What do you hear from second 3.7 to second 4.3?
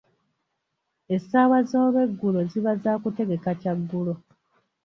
ggulo.